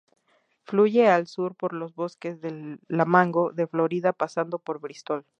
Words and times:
Fluye 0.63 1.07
al 1.09 1.27
sur 1.27 1.53
por 1.55 1.73
los 1.73 1.93
bosques 1.93 2.41
de 2.41 2.79
la 2.87 3.05
Mango 3.05 3.51
de 3.51 3.67
Florida, 3.67 4.13
pasando 4.13 4.57
por 4.57 4.79
Bristol. 4.79 5.27